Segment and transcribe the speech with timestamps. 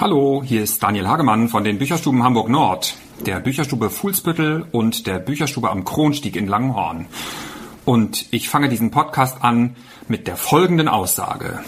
[0.00, 2.94] Hallo, hier ist Daniel Hagemann von den Bücherstuben Hamburg Nord,
[3.26, 7.06] der Bücherstube Fuhlsbüttel und der Bücherstube am Kronstieg in Langenhorn.
[7.84, 9.74] Und ich fange diesen Podcast an
[10.06, 11.64] mit der folgenden Aussage.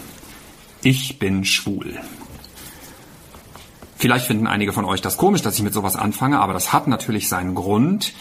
[0.81, 1.99] Ich bin schwul.
[3.97, 6.87] Vielleicht finden einige von euch das komisch, dass ich mit sowas anfange, aber das hat
[6.87, 8.13] natürlich seinen Grund.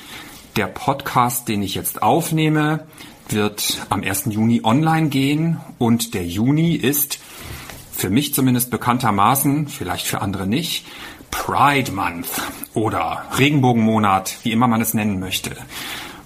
[0.56, 2.88] Der Podcast, den ich jetzt aufnehme,
[3.30, 4.26] wird am 1.
[4.32, 7.20] Juni online gehen und der Juni ist
[8.00, 10.86] für mich zumindest bekanntermaßen, vielleicht für andere nicht,
[11.32, 12.30] Pride Month
[12.74, 15.52] oder Regenbogenmonat, wie immer man es nennen möchte.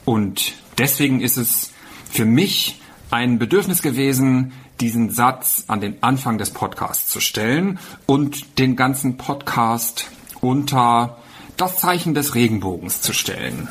[0.06, 1.72] Und deswegen ist es
[2.12, 2.80] für mich
[3.10, 9.18] ein Bedürfnis gewesen, diesen Satz an den Anfang des Podcasts zu stellen und den ganzen
[9.18, 11.18] Podcast unter
[11.58, 13.68] das Zeichen des Regenbogens zu stellen.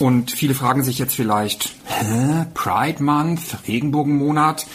[0.00, 4.66] Und viele fragen sich jetzt vielleicht, hä, Pride Month, Regenbogenmonat?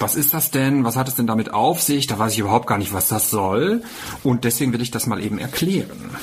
[0.00, 0.82] Was ist das denn?
[0.82, 2.06] Was hat es denn damit auf sich?
[2.06, 3.82] Da weiß ich überhaupt gar nicht, was das soll.
[4.24, 6.16] Und deswegen will ich das mal eben erklären.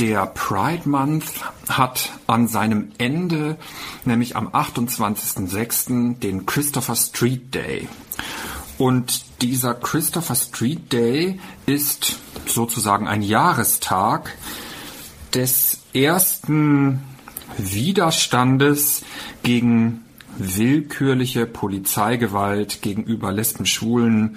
[0.00, 1.26] Der Pride Month
[1.68, 3.56] hat an seinem Ende,
[4.04, 7.86] nämlich am 28.06., den Christopher Street Day.
[8.76, 14.36] Und dieser Christopher Street Day ist sozusagen ein Jahrestag
[15.34, 17.02] des ersten
[17.58, 19.02] Widerstandes
[19.42, 20.04] gegen
[20.38, 24.36] willkürliche Polizeigewalt gegenüber Lesben, Schwulen,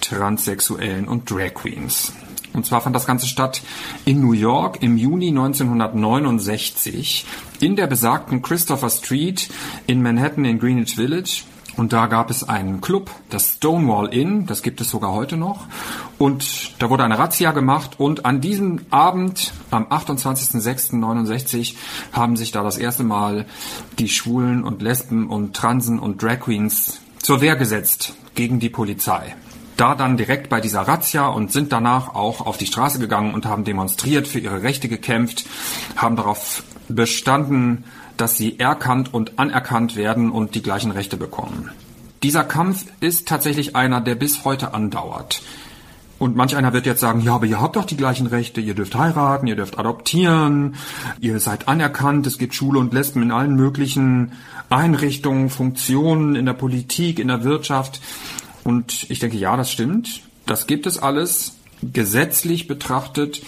[0.00, 2.12] Transsexuellen und Drag Queens.
[2.52, 3.62] Und zwar fand das Ganze statt
[4.04, 7.24] in New York im Juni 1969
[7.60, 9.48] in der besagten Christopher Street
[9.86, 11.44] in Manhattan in Greenwich Village.
[11.76, 15.66] Und da gab es einen Club, das Stonewall Inn, das gibt es sogar heute noch.
[16.18, 21.76] Und da wurde eine Razzia gemacht und an diesem Abend, am 28.06.69,
[22.12, 23.46] haben sich da das erste Mal
[23.98, 29.34] die Schwulen und Lesben und Transen und Drag Queens zur Wehr gesetzt gegen die Polizei.
[29.76, 33.46] Da dann direkt bei dieser Razzia und sind danach auch auf die Straße gegangen und
[33.46, 35.46] haben demonstriert, für ihre Rechte gekämpft,
[35.96, 37.84] haben darauf bestanden,
[38.20, 41.70] dass sie erkannt und anerkannt werden und die gleichen Rechte bekommen.
[42.22, 45.40] Dieser Kampf ist tatsächlich einer, der bis heute andauert.
[46.18, 48.74] Und manch einer wird jetzt sagen, ja, aber ihr habt doch die gleichen Rechte, ihr
[48.74, 50.74] dürft heiraten, ihr dürft adoptieren,
[51.18, 54.32] ihr seid anerkannt, es gibt Schule und Lesben in allen möglichen
[54.68, 58.02] Einrichtungen, Funktionen, in der Politik, in der Wirtschaft.
[58.64, 60.20] Und ich denke, ja, das stimmt.
[60.44, 61.56] Das gibt es alles.
[61.82, 63.40] Gesetzlich betrachtet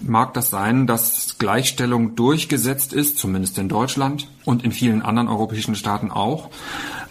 [0.00, 5.74] mag das sein, dass Gleichstellung durchgesetzt ist, zumindest in Deutschland und in vielen anderen europäischen
[5.74, 6.50] Staaten auch.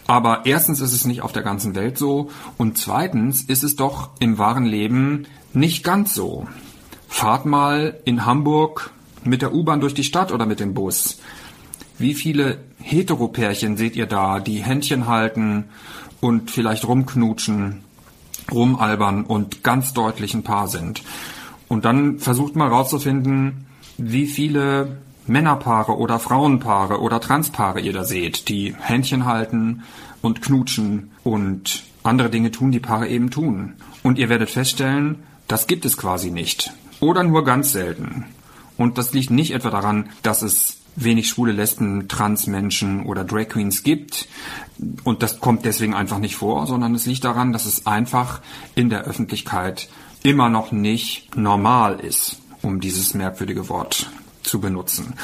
[0.06, 4.10] Aber erstens ist es nicht auf der ganzen Welt so und zweitens ist es doch
[4.20, 6.46] im wahren Leben nicht ganz so.
[7.08, 8.90] Fahrt mal in Hamburg
[9.24, 11.18] mit der U-Bahn durch die Stadt oder mit dem Bus.
[11.98, 15.64] Wie viele Heteropärchen seht ihr da, die Händchen halten
[16.20, 17.82] und vielleicht rumknutschen,
[18.50, 21.02] rumalbern und ganz deutlich ein Paar sind?
[21.68, 23.66] Und dann versucht mal rauszufinden,
[23.98, 29.82] wie viele Männerpaare oder Frauenpaare oder Transpaare ihr da seht, die Händchen halten
[30.22, 33.74] und knutschen und andere Dinge tun, die Paare eben tun.
[34.02, 36.72] Und ihr werdet feststellen, das gibt es quasi nicht.
[37.00, 38.24] Oder nur ganz selten.
[38.76, 43.82] Und das liegt nicht etwa daran, dass es wenig schwule Lesben, Transmenschen oder Drag Queens
[43.82, 44.28] gibt.
[45.04, 48.40] Und das kommt deswegen einfach nicht vor, sondern es liegt daran, dass es einfach
[48.74, 49.88] in der Öffentlichkeit
[50.22, 54.10] immer noch nicht normal ist, um dieses merkwürdige Wort
[54.42, 55.14] zu benutzen.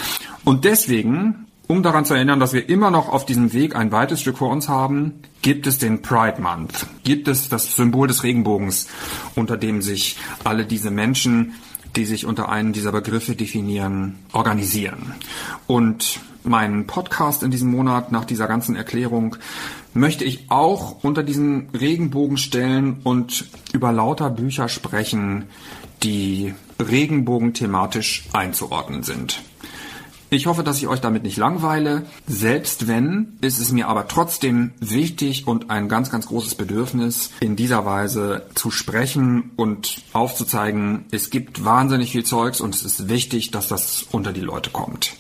[0.45, 4.21] Und deswegen, um daran zu erinnern, dass wir immer noch auf diesem Weg ein weites
[4.21, 8.89] Stück vor uns haben, gibt es den Pride Month, gibt es das Symbol des Regenbogens,
[9.35, 11.55] unter dem sich alle diese Menschen,
[11.97, 15.15] die sich unter einen dieser Begriffe definieren, organisieren.
[15.67, 19.37] Und meinen Podcast in diesem Monat nach dieser ganzen Erklärung
[19.95, 25.45] möchte ich auch unter diesen Regenbogen stellen und über lauter Bücher sprechen,
[26.03, 29.43] die Regenbogen thematisch einzuordnen sind.
[30.35, 32.07] Ich hoffe, dass ich euch damit nicht langweile.
[32.27, 37.55] Selbst wenn, ist es mir aber trotzdem wichtig und ein ganz, ganz großes Bedürfnis, in
[37.55, 43.53] dieser Weise zu sprechen und aufzuzeigen, es gibt wahnsinnig viel Zeugs und es ist wichtig,
[43.53, 45.13] dass das unter die Leute kommt.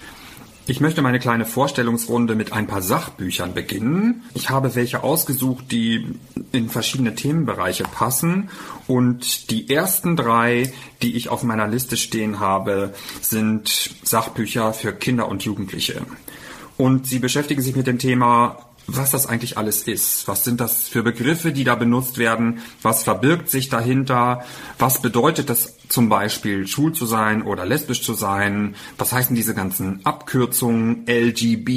[0.67, 4.23] Ich möchte meine kleine Vorstellungsrunde mit ein paar Sachbüchern beginnen.
[4.33, 6.19] Ich habe welche ausgesucht, die
[6.53, 8.49] in verschiedene Themenbereiche passen.
[8.87, 10.73] Und die ersten drei,
[11.03, 16.01] die ich auf meiner Liste stehen habe, sind Sachbücher für Kinder und Jugendliche.
[16.79, 20.29] Und sie beschäftigen sich mit dem Thema was das eigentlich alles ist.
[20.29, 22.61] Was sind das für Begriffe, die da benutzt werden?
[22.83, 24.45] Was verbirgt sich dahinter?
[24.79, 28.75] Was bedeutet das zum Beispiel, schwul zu sein oder lesbisch zu sein?
[28.99, 31.71] Was heißen diese ganzen Abkürzungen, LGBTQI,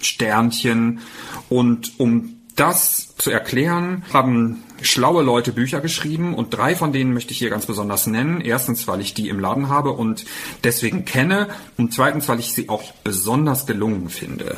[0.00, 1.00] Sternchen?
[1.48, 7.32] Und um das zu erklären, haben schlaue Leute Bücher geschrieben und drei von denen möchte
[7.32, 8.40] ich hier ganz besonders nennen.
[8.40, 10.24] Erstens, weil ich die im Laden habe und
[10.64, 14.56] deswegen kenne und zweitens, weil ich sie auch besonders gelungen finde.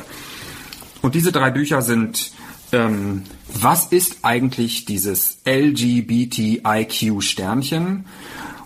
[1.05, 2.31] Und diese drei Bücher sind
[2.71, 3.21] ähm,
[3.53, 8.05] Was ist eigentlich dieses LGBTIQ-Sternchen?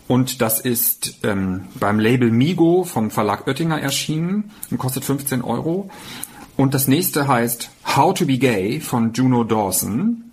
[0.07, 5.89] Und das ist ähm, beim Label Migo vom Verlag Oettinger erschienen und kostet 15 Euro.
[6.55, 10.31] Und das nächste heißt How to be Gay von Juno Dawson.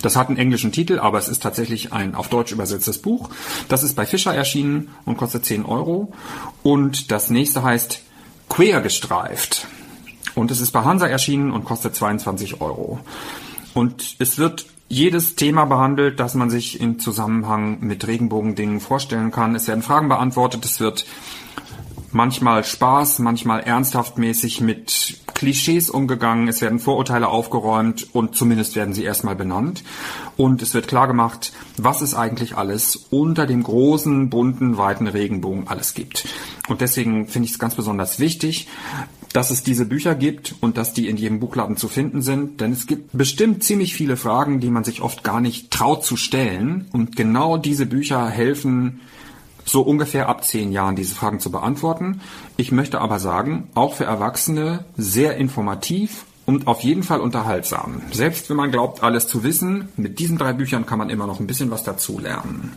[0.00, 3.28] Das hat einen englischen Titel, aber es ist tatsächlich ein auf Deutsch übersetztes Buch.
[3.68, 6.14] Das ist bei Fischer erschienen und kostet 10 Euro.
[6.62, 8.00] Und das nächste heißt
[8.48, 9.66] Queer gestreift
[10.36, 13.00] und es ist bei Hansa erschienen und kostet 22 Euro.
[13.74, 19.56] Und es wird jedes Thema behandelt, das man sich im Zusammenhang mit Regenbogendingen vorstellen kann.
[19.56, 21.06] Es werden Fragen beantwortet, es wird
[22.12, 28.94] manchmal Spaß, manchmal ernsthaft mäßig mit Klischees umgegangen, es werden Vorurteile aufgeräumt und zumindest werden
[28.94, 29.84] sie erstmal benannt.
[30.36, 35.68] Und es wird klar gemacht, was es eigentlich alles unter dem großen, bunten, weiten Regenbogen
[35.68, 36.26] alles gibt.
[36.68, 38.68] Und deswegen finde ich es ganz besonders wichtig,
[39.32, 42.72] dass es diese Bücher gibt und dass die in jedem Buchladen zu finden sind, denn
[42.72, 46.86] es gibt bestimmt ziemlich viele Fragen, die man sich oft gar nicht traut zu stellen
[46.92, 49.00] und genau diese Bücher helfen,
[49.64, 52.20] so ungefähr ab zehn Jahren diese Fragen zu beantworten.
[52.56, 58.00] Ich möchte aber sagen, auch für Erwachsene sehr informativ und auf jeden Fall unterhaltsam.
[58.12, 61.40] Selbst wenn man glaubt, alles zu wissen, mit diesen drei Büchern kann man immer noch
[61.40, 62.72] ein bisschen was dazu lernen.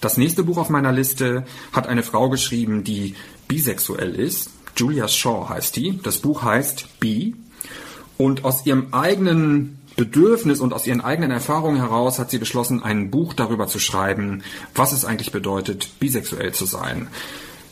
[0.00, 3.14] Das nächste Buch auf meiner Liste hat eine Frau geschrieben, die
[3.48, 5.98] bisexuell ist Julia Shaw heißt die.
[6.02, 7.32] Das Buch heißt Be.
[8.16, 13.10] Und aus ihrem eigenen Bedürfnis und aus ihren eigenen Erfahrungen heraus hat sie beschlossen, ein
[13.10, 14.42] Buch darüber zu schreiben,
[14.74, 17.08] was es eigentlich bedeutet, bisexuell zu sein.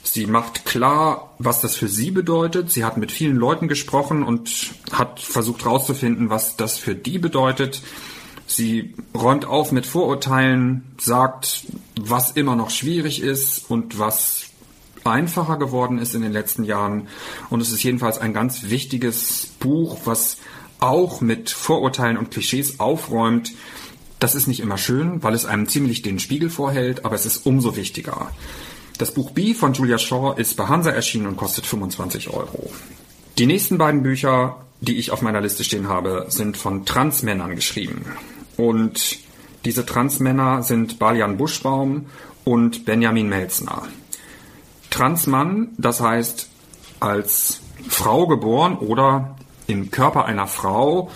[0.02, 2.70] Sie macht klar, was das für sie bedeutet.
[2.70, 7.82] Sie hat mit vielen Leuten gesprochen und hat versucht herauszufinden, was das für die bedeutet.
[8.46, 11.64] Sie räumt auf mit Vorurteilen, sagt,
[12.00, 14.45] was immer noch schwierig ist und was
[15.12, 17.08] einfacher geworden ist in den letzten Jahren.
[17.50, 20.38] Und es ist jedenfalls ein ganz wichtiges Buch, was
[20.80, 23.52] auch mit Vorurteilen und Klischees aufräumt.
[24.18, 27.46] Das ist nicht immer schön, weil es einem ziemlich den Spiegel vorhält, aber es ist
[27.46, 28.30] umso wichtiger.
[28.98, 32.70] Das Buch B von Julia Shaw ist bei Hansa erschienen und kostet 25 Euro.
[33.36, 38.06] Die nächsten beiden Bücher, die ich auf meiner Liste stehen habe, sind von Transmännern geschrieben.
[38.56, 39.18] Und
[39.66, 42.06] diese Transmänner sind Balian Buschbaum
[42.44, 43.82] und Benjamin Melzner.
[44.96, 46.48] Transmann, das heißt
[47.00, 51.10] als Frau geboren oder im Körper einer Frau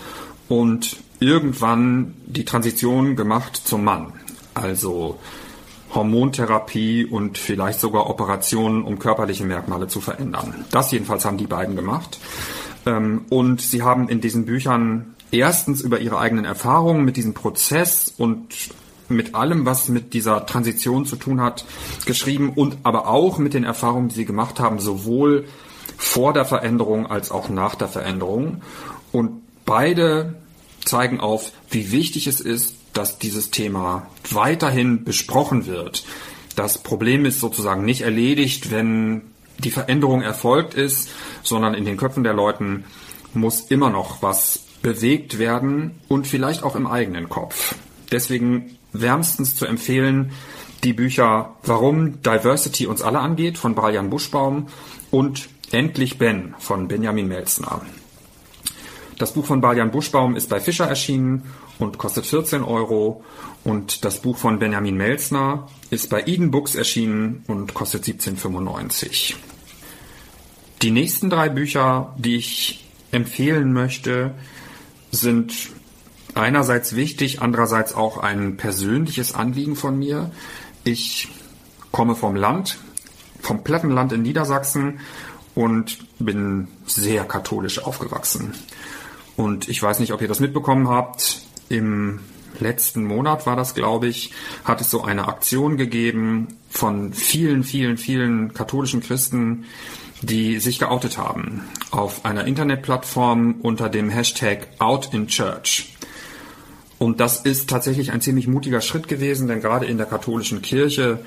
[0.51, 4.13] und irgendwann die Transition gemacht zum Mann.
[4.53, 5.19] Also
[5.95, 10.67] Hormontherapie und vielleicht sogar Operationen, um körperliche Merkmale zu verändern.
[10.71, 12.19] Das jedenfalls haben die beiden gemacht.
[12.85, 18.13] Ähm, und sie haben in diesen Büchern erstens über ihre eigenen Erfahrungen mit diesem Prozess
[18.19, 18.55] und
[19.11, 21.65] mit allem, was mit dieser Transition zu tun hat,
[22.07, 25.47] geschrieben und aber auch mit den Erfahrungen, die sie gemacht haben, sowohl
[25.97, 28.63] vor der Veränderung als auch nach der Veränderung.
[29.13, 30.37] Und beide
[30.85, 36.05] zeigen auf, wie wichtig es ist, dass dieses Thema weiterhin besprochen wird.
[36.57, 39.23] Das Problem ist sozusagen nicht erledigt, wenn
[39.59, 41.11] die Veränderung erfolgt ist,
[41.43, 42.85] sondern in den Köpfen der Leuten
[43.35, 47.75] muss immer noch was bewegt werden und vielleicht auch im eigenen Kopf.
[48.11, 50.33] Deswegen wärmstens zu empfehlen
[50.85, 54.69] die Bücher Warum Diversity uns alle angeht von Brian Buschbaum
[55.11, 57.83] und Endlich Ben von Benjamin Melzner.
[59.21, 61.43] Das Buch von Balian Buschbaum ist bei Fischer erschienen
[61.79, 63.23] und kostet 14 Euro.
[63.65, 69.35] Und das Buch von Benjamin Melzner ist bei Eden Books erschienen und kostet 17,95.
[70.81, 74.35] Die nächsten drei Bücher, die ich empfehlen möchte,
[75.11, 75.53] sind
[76.35, 80.31] einerseits wichtig, andererseits auch ein persönliches Anliegen von mir.
[80.85, 81.29] Ich
[81.91, 82.79] komme vom Land,
[83.41, 85.01] vom Plattenland in Niedersachsen
[85.55, 88.55] und bin sehr katholisch aufgewachsen.
[89.37, 91.43] Und ich weiß nicht, ob ihr das mitbekommen habt.
[91.69, 92.21] Im
[92.59, 94.33] letzten Monat war das, glaube ich,
[94.65, 99.65] hat es so eine Aktion gegeben von vielen, vielen, vielen katholischen Christen,
[100.23, 105.97] die sich geoutet haben auf einer Internetplattform unter dem Hashtag Out in Church.
[107.01, 111.25] Und das ist tatsächlich ein ziemlich mutiger Schritt gewesen, denn gerade in der katholischen Kirche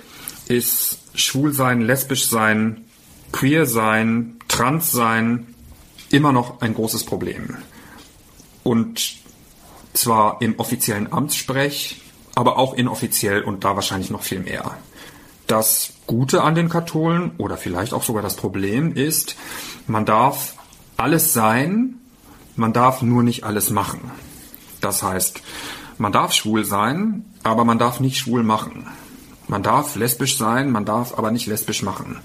[0.48, 2.86] ist Schwulsein, lesbisch sein,
[3.32, 5.48] queer sein, trans sein
[6.12, 7.58] immer noch ein großes Problem.
[8.62, 9.16] Und
[9.94, 12.00] zwar im offiziellen Amtssprech,
[12.36, 14.78] aber auch inoffiziell und da wahrscheinlich noch viel mehr.
[15.48, 19.38] Das Gute an den Katholen oder vielleicht auch sogar das Problem ist,
[19.88, 20.54] man darf
[20.98, 21.96] alles sein,
[22.56, 24.12] man darf nur nicht alles machen.
[24.84, 25.42] Das heißt,
[25.98, 28.88] man darf schwul sein, aber man darf nicht schwul machen.
[29.48, 32.18] Man darf lesbisch sein, man darf aber nicht lesbisch machen.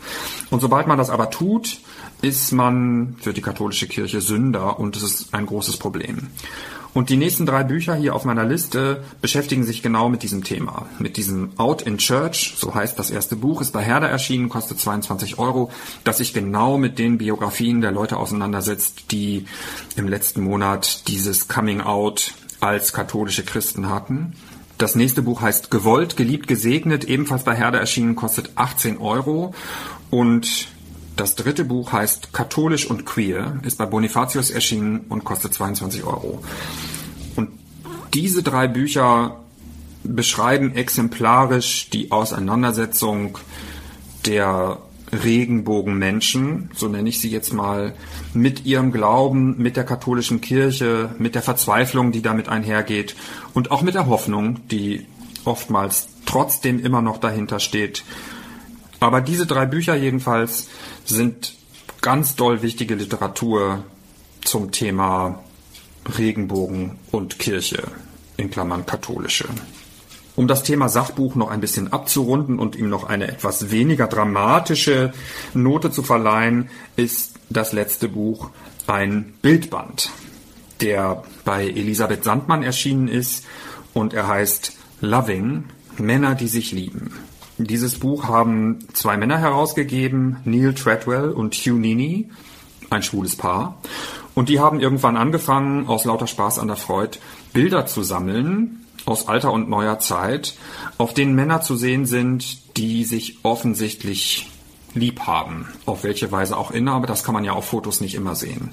[0.51, 1.79] Und sobald man das aber tut,
[2.23, 6.29] ist man für die katholische Kirche Sünder und es ist ein großes Problem.
[6.95, 10.87] Und die nächsten drei Bücher hier auf meiner Liste beschäftigen sich genau mit diesem Thema,
[10.99, 14.81] mit diesem Out in Church, so heißt das erste Buch, ist bei Herder erschienen, kostet
[14.81, 15.71] 22 Euro,
[16.03, 19.45] das sich genau mit den Biografien der Leute auseinandersetzt, die
[19.97, 24.35] im letzten Monat dieses Coming Out als katholische Christen hatten.
[24.79, 29.55] Das nächste Buch heißt Gewollt, geliebt, gesegnet, ebenfalls bei Herder erschienen, kostet 18 Euro
[30.11, 30.69] und
[31.17, 36.45] das dritte Buch heißt Katholisch und Queer, ist bei Bonifatius erschienen und kostet 22 Euro.
[37.35, 37.51] Und
[38.15, 39.41] diese drei Bücher
[40.05, 43.37] beschreiben exemplarisch die Auseinandersetzung
[44.27, 44.79] der
[45.13, 47.95] Regenbogenmenschen, so nenne ich sie jetzt mal,
[48.35, 53.17] mit ihrem Glauben, mit der katholischen Kirche, mit der Verzweiflung, die damit einhergeht
[53.55, 55.07] und auch mit der Hoffnung, die
[55.45, 58.05] oftmals trotzdem immer noch dahinter steht.
[59.01, 60.69] Aber diese drei Bücher jedenfalls
[61.05, 61.55] sind
[62.01, 63.85] ganz doll wichtige Literatur
[64.43, 65.43] zum Thema
[66.19, 67.83] Regenbogen und Kirche,
[68.37, 69.49] in Klammern katholische.
[70.39, 75.13] Um das Thema Sachbuch noch ein bisschen abzurunden und ihm noch eine etwas weniger dramatische
[75.53, 78.51] Note zu verleihen, ist das letzte Buch
[78.87, 80.11] ein Bildband,
[80.81, 83.47] der bei Elisabeth Sandmann erschienen ist
[83.95, 85.65] und er heißt Loving,
[85.97, 87.11] Männer, die sich lieben.
[87.57, 92.31] Dieses Buch haben zwei Männer herausgegeben, Neil Treadwell und Hugh Nini,
[92.91, 93.83] ein schwules Paar.
[94.37, 97.19] Und die haben irgendwann angefangen, aus lauter Spaß an der Freude,
[97.53, 100.55] Bilder zu sammeln aus alter und neuer Zeit,
[100.97, 104.51] auf denen Männer zu sehen sind, die sich offensichtlich
[104.95, 105.69] lieb haben.
[105.87, 108.73] Auf welche Weise auch immer, aber das kann man ja auf Fotos nicht immer sehen.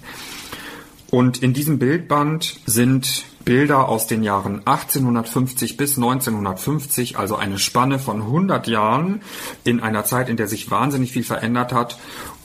[1.11, 7.99] Und in diesem Bildband sind Bilder aus den Jahren 1850 bis 1950, also eine Spanne
[7.99, 9.21] von 100 Jahren
[9.63, 11.97] in einer Zeit, in der sich wahnsinnig viel verändert hat.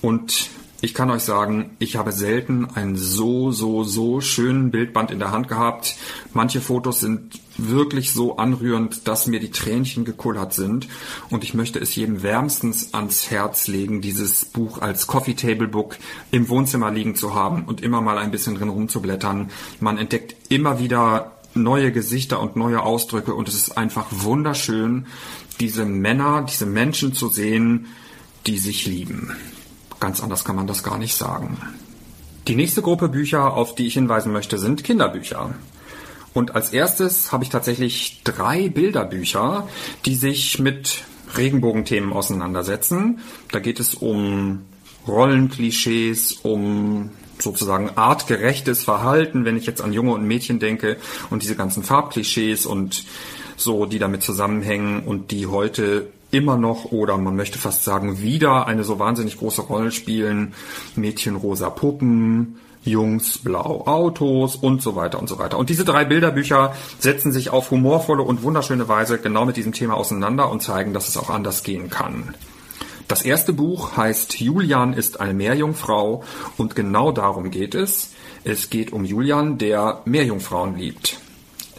[0.02, 0.50] Und
[0.82, 5.30] ich kann euch sagen, ich habe selten einen so, so, so schönen Bildband in der
[5.30, 5.96] Hand gehabt.
[6.32, 10.88] Manche Fotos sind wirklich so anrührend, dass mir die Tränchen gekullert sind.
[11.28, 15.99] Und ich möchte es jedem wärmstens ans Herz legen, dieses Buch als Coffee Table Book
[16.30, 19.50] im Wohnzimmer liegen zu haben und immer mal ein bisschen drin rumzublättern.
[19.80, 25.06] Man entdeckt immer wieder neue Gesichter und neue Ausdrücke und es ist einfach wunderschön,
[25.58, 27.87] diese Männer, diese Menschen zu sehen,
[28.46, 29.32] die sich lieben.
[30.00, 31.59] Ganz anders kann man das gar nicht sagen.
[32.49, 35.54] Die nächste Gruppe Bücher, auf die ich hinweisen möchte, sind Kinderbücher.
[36.33, 39.69] Und als erstes habe ich tatsächlich drei Bilderbücher,
[40.07, 41.04] die sich mit
[41.37, 43.21] Regenbogenthemen auseinandersetzen.
[43.52, 44.62] Da geht es um
[45.07, 50.97] Rollenklischees, um sozusagen artgerechtes Verhalten, wenn ich jetzt an Junge und Mädchen denke
[51.30, 53.04] und diese ganzen Farbklischees und
[53.57, 58.66] so, die damit zusammenhängen und die heute immer noch oder man möchte fast sagen wieder
[58.66, 60.54] eine so wahnsinnig große Rolle spielen.
[60.96, 65.58] Mädchen rosa Puppen, Jungs blau Autos und so weiter und so weiter.
[65.58, 69.94] Und diese drei Bilderbücher setzen sich auf humorvolle und wunderschöne Weise genau mit diesem Thema
[69.94, 72.34] auseinander und zeigen, dass es auch anders gehen kann.
[73.08, 76.22] Das erste Buch heißt Julian ist eine Meerjungfrau
[76.56, 78.12] und genau darum geht es.
[78.44, 81.20] Es geht um Julian, der Meerjungfrauen liebt.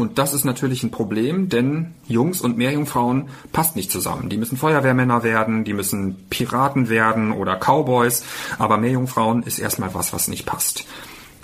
[0.02, 4.30] Und das ist natürlich ein Problem, denn Jungs und Meerjungfrauen passt nicht zusammen.
[4.30, 8.24] Die müssen Feuerwehrmänner werden, die müssen Piraten werden oder Cowboys,
[8.58, 10.86] aber Meerjungfrauen ist erstmal was, was nicht passt.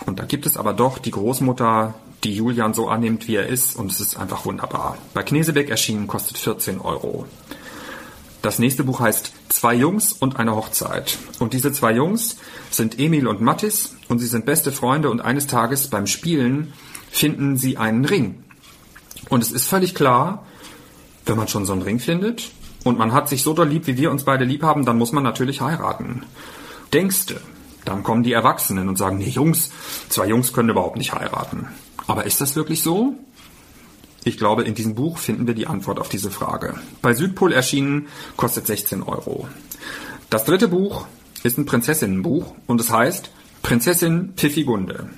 [0.07, 3.75] Und da gibt es aber doch die Großmutter, die Julian so annimmt, wie er ist,
[3.75, 4.97] und es ist einfach wunderbar.
[5.13, 7.25] Bei Knesebeck erschienen kostet 14 Euro.
[8.41, 11.19] Das nächste Buch heißt Zwei Jungs und eine Hochzeit.
[11.37, 12.37] Und diese zwei Jungs
[12.71, 16.73] sind Emil und Mattis und sie sind beste Freunde und eines Tages beim Spielen
[17.11, 18.43] finden sie einen Ring.
[19.29, 20.45] Und es ist völlig klar,
[21.25, 22.51] wenn man schon so einen Ring findet
[22.83, 25.11] und man hat sich so doll lieb, wie wir uns beide lieb haben, dann muss
[25.11, 26.23] man natürlich heiraten.
[26.93, 27.41] Denkste,
[27.85, 29.71] dann kommen die Erwachsenen und sagen, nee Jungs,
[30.09, 31.67] zwei Jungs können überhaupt nicht heiraten.
[32.07, 33.15] Aber ist das wirklich so?
[34.23, 36.75] Ich glaube, in diesem Buch finden wir die Antwort auf diese Frage.
[37.01, 39.47] Bei Südpol erschienen, kostet 16 Euro.
[40.29, 41.07] Das dritte Buch
[41.43, 43.31] ist ein Prinzessinnenbuch und es heißt
[43.61, 45.09] Prinzessin Pfiffigunde.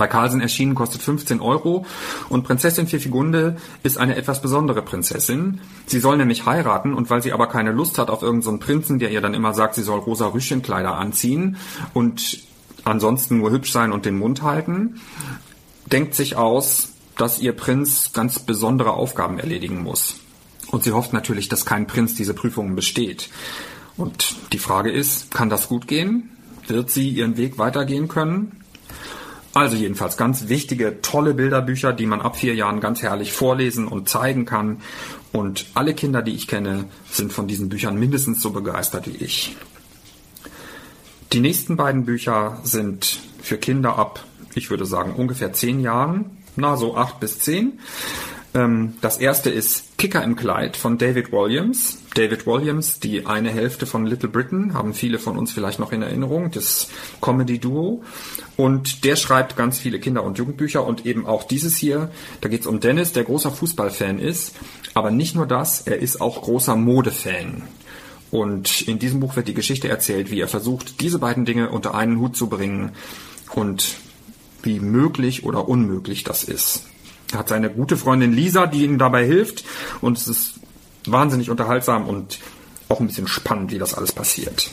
[0.00, 1.84] Bei Carlsen erschienen kostet 15 Euro
[2.30, 5.60] und Prinzessin Pfiffigunde ist eine etwas besondere Prinzessin.
[5.84, 8.98] Sie soll nämlich heiraten und weil sie aber keine Lust hat auf irgendeinen so Prinzen,
[8.98, 11.58] der ihr dann immer sagt, sie soll rosa Rüschenkleider anziehen
[11.92, 12.38] und
[12.84, 15.02] ansonsten nur hübsch sein und den Mund halten,
[15.92, 20.14] denkt sich aus, dass ihr Prinz ganz besondere Aufgaben erledigen muss.
[20.70, 23.28] Und sie hofft natürlich, dass kein Prinz diese Prüfungen besteht.
[23.98, 26.30] Und die Frage ist, kann das gut gehen?
[26.68, 28.59] Wird sie ihren Weg weitergehen können?
[29.52, 34.08] Also jedenfalls ganz wichtige, tolle Bilderbücher, die man ab vier Jahren ganz herrlich vorlesen und
[34.08, 34.80] zeigen kann.
[35.32, 39.56] Und alle Kinder, die ich kenne, sind von diesen Büchern mindestens so begeistert wie ich.
[41.32, 46.76] Die nächsten beiden Bücher sind für Kinder ab, ich würde sagen, ungefähr zehn Jahren, na
[46.76, 47.78] so acht bis zehn.
[48.54, 51.99] Ähm, das erste ist Kicker im Kleid von David Williams.
[52.14, 56.02] David Williams, die eine Hälfte von Little Britain, haben viele von uns vielleicht noch in
[56.02, 56.88] Erinnerung, das
[57.20, 58.02] Comedy-Duo.
[58.56, 62.10] Und der schreibt ganz viele Kinder- und Jugendbücher und eben auch dieses hier.
[62.40, 64.56] Da geht es um Dennis, der großer Fußballfan ist.
[64.94, 67.62] Aber nicht nur das, er ist auch großer Modefan.
[68.30, 71.94] Und in diesem Buch wird die Geschichte erzählt, wie er versucht, diese beiden Dinge unter
[71.94, 72.92] einen Hut zu bringen
[73.54, 73.96] und
[74.62, 76.84] wie möglich oder unmöglich das ist.
[77.32, 79.64] Er hat seine gute Freundin Lisa, die ihm dabei hilft.
[80.00, 80.60] Und es ist
[81.06, 82.38] wahnsinnig unterhaltsam und
[82.88, 84.70] auch ein bisschen spannend, wie das alles passiert.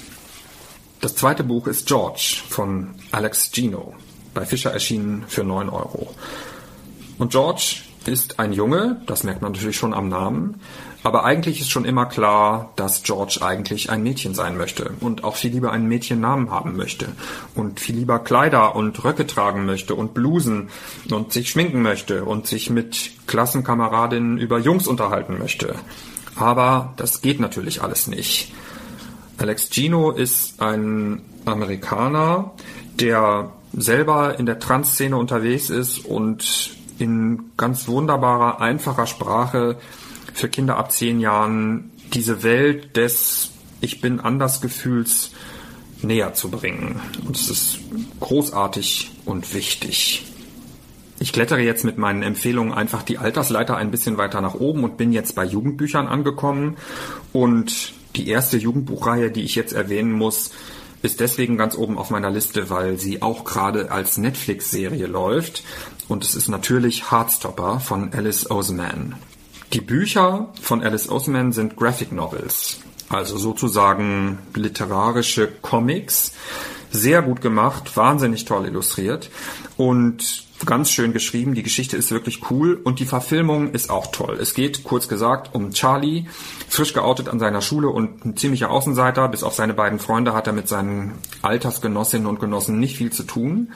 [1.01, 3.93] Das zweite Buch ist George von Alex Gino,
[4.33, 6.13] bei Fischer erschienen für 9 Euro.
[7.19, 10.61] Und George ist ein Junge, das merkt man natürlich schon am Namen,
[11.03, 15.35] aber eigentlich ist schon immer klar, dass George eigentlich ein Mädchen sein möchte und auch
[15.35, 17.09] viel lieber einen Mädchennamen haben möchte
[17.53, 20.69] und viel lieber Kleider und Röcke tragen möchte und Blusen
[21.11, 25.75] und sich schminken möchte und sich mit Klassenkameradinnen über Jungs unterhalten möchte.
[26.37, 28.53] Aber das geht natürlich alles nicht.
[29.37, 32.51] Alex Gino ist ein Amerikaner,
[32.99, 39.77] der selber in der Trans-Szene unterwegs ist und in ganz wunderbarer, einfacher Sprache
[40.33, 45.31] für Kinder ab zehn Jahren diese Welt des Ich bin anders Gefühls
[46.01, 46.99] näher zu bringen.
[47.25, 47.79] Und es ist
[48.19, 50.26] großartig und wichtig.
[51.19, 54.97] Ich klettere jetzt mit meinen Empfehlungen einfach die Altersleiter ein bisschen weiter nach oben und
[54.97, 56.77] bin jetzt bei Jugendbüchern angekommen.
[57.33, 60.51] Und die erste Jugendbuchreihe, die ich jetzt erwähnen muss,
[61.01, 65.63] ist deswegen ganz oben auf meiner Liste, weil sie auch gerade als Netflix-Serie läuft.
[66.07, 69.15] Und es ist natürlich Heartstopper von Alice Oseman.
[69.73, 76.33] Die Bücher von Alice Oseman sind Graphic Novels, also sozusagen literarische Comics.
[76.89, 79.29] Sehr gut gemacht, wahnsinnig toll illustriert
[79.75, 81.53] und ganz schön geschrieben.
[81.53, 84.37] Die Geschichte ist wirklich cool und die Verfilmung ist auch toll.
[84.41, 86.25] Es geht, kurz gesagt, um Charlie,
[86.67, 89.27] frisch geoutet an seiner Schule und ein ziemlicher Außenseiter.
[89.29, 93.23] Bis auf seine beiden Freunde hat er mit seinen Altersgenossinnen und Genossen nicht viel zu
[93.23, 93.71] tun.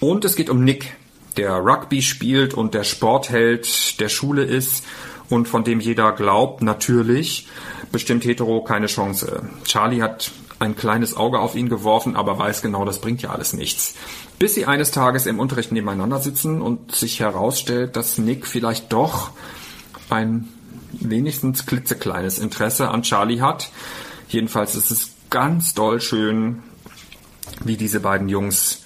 [0.00, 0.96] Und es geht um Nick,
[1.36, 4.84] der Rugby spielt und der Sportheld der Schule ist
[5.28, 7.46] und von dem jeder glaubt, natürlich,
[7.92, 9.42] bestimmt hetero keine Chance.
[9.64, 13.54] Charlie hat ein kleines Auge auf ihn geworfen, aber weiß genau, das bringt ja alles
[13.54, 13.94] nichts.
[14.38, 19.30] Bis sie eines Tages im Unterricht nebeneinander sitzen und sich herausstellt, dass Nick vielleicht doch
[20.10, 20.48] ein
[20.92, 23.70] wenigstens klitzekleines Interesse an Charlie hat.
[24.28, 26.62] Jedenfalls ist es ganz doll schön,
[27.64, 28.82] wie diese beiden Jungs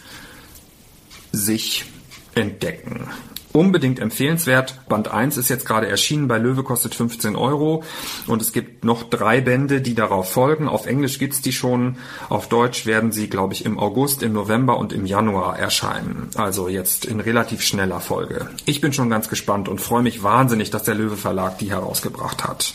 [1.33, 1.87] sich
[2.35, 3.09] entdecken.
[3.57, 4.81] Unbedingt empfehlenswert.
[4.89, 7.85] Band 1 ist jetzt gerade erschienen bei Löwe, kostet 15 Euro.
[8.27, 10.67] Und es gibt noch drei Bände, die darauf folgen.
[10.67, 11.99] Auf Englisch gibt's die schon.
[12.29, 16.31] Auf Deutsch werden sie, glaube ich, im August, im November und im Januar erscheinen.
[16.35, 18.51] Also jetzt in relativ schneller Folge.
[18.67, 22.43] Ich bin schon ganz gespannt und freue mich wahnsinnig, dass der Löwe Verlag die herausgebracht
[22.43, 22.75] hat.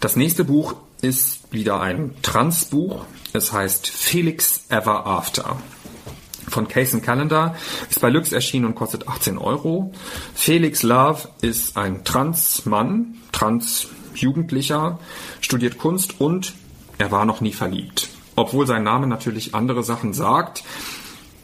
[0.00, 3.04] Das nächste Buch ist wieder ein Transbuch.
[3.34, 5.58] Es heißt Felix Ever After
[6.52, 7.56] von Case Calendar,
[7.90, 9.92] ist bei Lux erschienen und kostet 18 Euro.
[10.34, 14.98] Felix Love ist ein Trans-Mann, Trans-Jugendlicher,
[15.40, 16.52] studiert Kunst und
[16.98, 18.08] er war noch nie verliebt.
[18.36, 20.62] Obwohl sein Name natürlich andere Sachen sagt,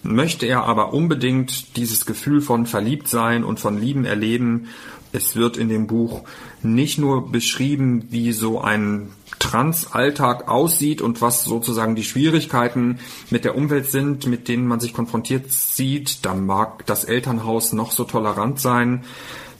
[0.02, 4.68] möchte er aber unbedingt dieses Gefühl von Verliebtsein und von Lieben erleben.
[5.12, 6.22] Es wird in dem Buch
[6.62, 12.98] nicht nur beschrieben, wie so ein Trans-Alltag aussieht und was sozusagen die Schwierigkeiten
[13.30, 16.24] mit der Umwelt sind, mit denen man sich konfrontiert sieht.
[16.24, 19.04] Da mag das Elternhaus noch so tolerant sein.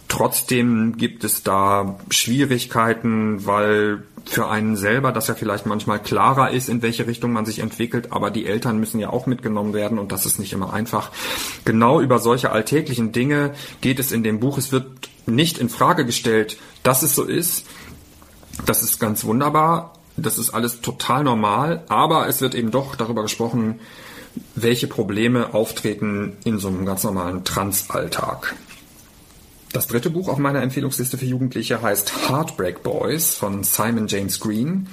[0.09, 6.69] Trotzdem gibt es da Schwierigkeiten, weil für einen selber das ja vielleicht manchmal klarer ist,
[6.69, 10.12] in welche Richtung man sich entwickelt, aber die Eltern müssen ja auch mitgenommen werden und
[10.12, 11.11] das ist nicht immer einfach.
[11.64, 14.59] Genau über solche alltäglichen Dinge geht es in dem Buch.
[14.59, 14.87] Es wird
[15.27, 17.67] nicht in Frage gestellt, dass es so ist.
[18.66, 19.94] Das ist ganz wunderbar.
[20.16, 23.81] Das ist alles total normal, aber es wird eben doch darüber gesprochen,
[24.55, 28.57] welche Probleme auftreten in so einem ganz normalen Transalltag.
[29.73, 34.88] Das dritte Buch auf meiner Empfehlungsliste für Jugendliche heißt Heartbreak Boys von Simon James Green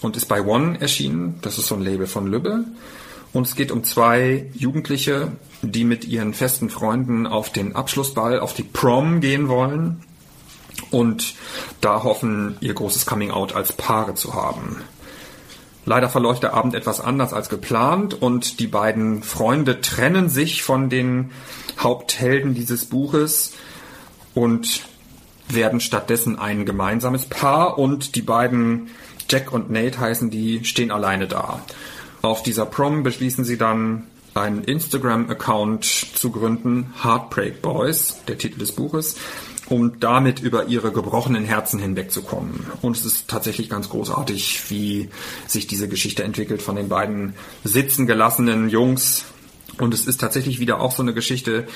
[0.00, 1.38] und ist bei One erschienen.
[1.42, 2.64] Das ist so ein Label von Lübbe.
[3.32, 8.54] Und es geht um zwei Jugendliche, die mit ihren festen Freunden auf den Abschlussball, auf
[8.54, 10.04] die Prom gehen wollen
[10.90, 11.34] und
[11.80, 14.82] da hoffen, ihr großes Coming Out als Paare zu haben.
[15.84, 20.90] Leider verläuft der Abend etwas anders als geplant und die beiden Freunde trennen sich von
[20.90, 21.30] den
[21.78, 23.54] Haupthelden dieses Buches
[24.34, 24.82] und
[25.48, 28.90] werden stattdessen ein gemeinsames Paar und die beiden
[29.30, 31.62] Jack und Nate heißen die, stehen alleine da.
[32.22, 38.72] Auf dieser Prom beschließen sie dann einen Instagram-Account zu gründen, Heartbreak Boys, der Titel des
[38.72, 39.16] Buches,
[39.68, 42.66] um damit über ihre gebrochenen Herzen hinwegzukommen.
[42.82, 45.08] Und es ist tatsächlich ganz großartig, wie
[45.46, 49.24] sich diese Geschichte entwickelt von den beiden sitzen gelassenen Jungs,
[49.80, 51.66] und es ist tatsächlich wieder auch so eine Geschichte,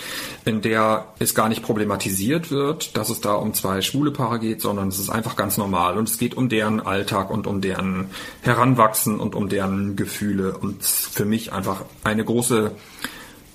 [0.44, 4.60] in der es gar nicht problematisiert wird, dass es da um zwei schwule Paare geht,
[4.60, 5.96] sondern es ist einfach ganz normal.
[5.96, 8.06] Und es geht um deren Alltag und um deren
[8.42, 10.56] Heranwachsen und um deren Gefühle.
[10.58, 12.72] Und für mich einfach eine große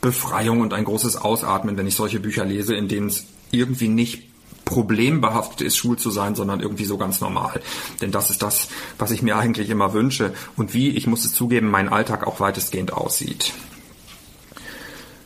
[0.01, 4.26] Befreiung und ein großes Ausatmen, wenn ich solche Bücher lese, in denen es irgendwie nicht
[4.67, 7.61] problembehaftet ist, schwul zu sein, sondern irgendwie so ganz normal.
[8.01, 8.67] Denn das ist das,
[8.99, 12.39] was ich mir eigentlich immer wünsche und wie, ich muss es zugeben, mein Alltag auch
[12.39, 13.53] weitestgehend aussieht.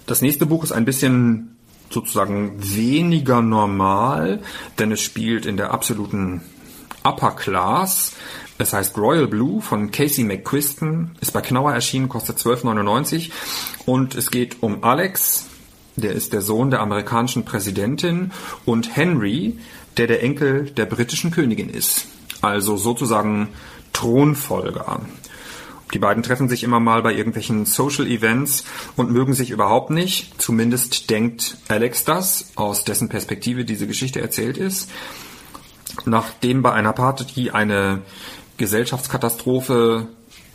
[0.06, 1.58] Das nächste Buch ist ein bisschen
[1.90, 4.42] sozusagen weniger normal,
[4.80, 6.42] denn es spielt in der absoluten
[7.04, 8.14] Upper Class.
[8.58, 13.32] Es heißt Royal Blue von Casey McQuiston, ist bei Knauer erschienen, kostet 12,99
[13.86, 15.48] und es geht um Alex,
[15.96, 18.32] der ist der Sohn der amerikanischen Präsidentin
[18.66, 19.58] und Henry,
[19.98, 22.08] der der Enkel der britischen Königin ist.
[22.42, 23.50] Also sozusagen
[23.94, 25.02] Thronfolger.
[25.94, 28.64] Die beiden treffen sich immer mal bei irgendwelchen Social Events
[28.96, 30.42] und mögen sich überhaupt nicht.
[30.42, 34.90] Zumindest denkt Alex das, aus dessen Perspektive diese Geschichte erzählt ist.
[36.06, 38.02] Nachdem bei einer Party eine
[38.58, 40.08] Gesellschaftskatastrophe,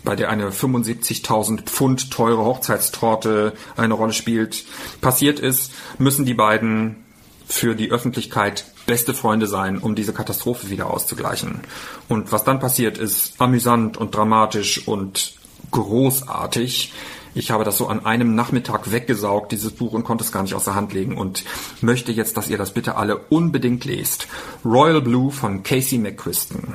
[0.07, 4.65] bei der eine 75.000 Pfund teure Hochzeitstorte eine Rolle spielt,
[5.03, 7.05] passiert ist, müssen die beiden
[7.47, 11.61] für die Öffentlichkeit beste Freunde sein, um diese Katastrophe wieder auszugleichen.
[12.09, 15.35] Und was dann passiert, ist amüsant und dramatisch und
[15.73, 16.93] großartig.
[17.35, 20.55] Ich habe das so an einem Nachmittag weggesaugt, dieses Buch, und konnte es gar nicht
[20.55, 21.45] aus der Hand legen und
[21.81, 24.29] möchte jetzt, dass ihr das bitte alle unbedingt lest.
[24.65, 26.75] Royal Blue von Casey McQuiston.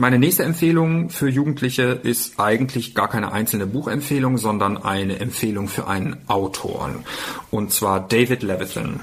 [0.00, 5.88] Meine nächste Empfehlung für Jugendliche ist eigentlich gar keine einzelne Buchempfehlung, sondern eine Empfehlung für
[5.88, 6.88] einen Autor.
[7.50, 9.00] Und zwar David Levithan.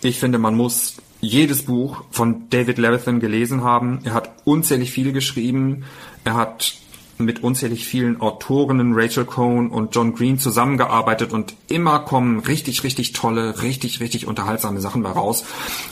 [0.00, 3.98] Ich finde, man muss jedes Buch von David Levithan gelesen haben.
[4.04, 5.84] Er hat unzählig viele geschrieben.
[6.24, 6.72] Er hat
[7.18, 13.12] mit unzählig vielen Autorinnen, Rachel Cohn und John Green zusammengearbeitet und immer kommen richtig, richtig
[13.12, 15.44] tolle, richtig, richtig unterhaltsame Sachen bei raus.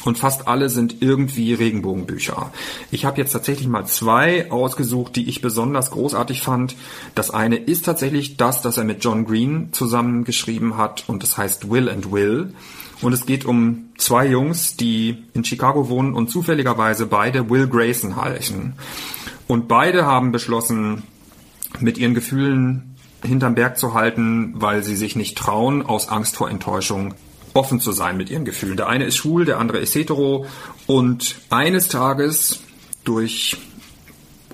[0.05, 2.53] Und fast alle sind irgendwie Regenbogenbücher.
[2.91, 6.75] Ich habe jetzt tatsächlich mal zwei ausgesucht, die ich besonders großartig fand.
[7.15, 11.71] Das eine ist tatsächlich das, das er mit John Green zusammengeschrieben hat und das heißt
[11.71, 12.55] Will and Will.
[13.03, 18.17] Und es geht um zwei Jungs, die in Chicago wohnen und zufälligerweise beide Will Grayson
[18.17, 18.75] heißen.
[19.49, 21.03] Und beide haben beschlossen,
[21.81, 26.51] mit ihren Gefühlen hinterm Berg zu halten, weil sie sich nicht trauen, aus Angst vor
[26.51, 27.15] Enttäuschung
[27.55, 28.77] offen zu sein mit ihren Gefühlen.
[28.77, 30.47] Der eine ist schwul, der andere ist hetero.
[30.87, 32.61] Und eines Tages
[33.05, 33.57] durch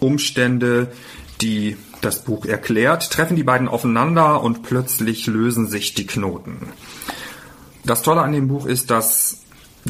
[0.01, 0.93] Umstände,
[1.41, 6.73] die das Buch erklärt, treffen die beiden aufeinander und plötzlich lösen sich die Knoten.
[7.85, 9.41] Das Tolle an dem Buch ist, dass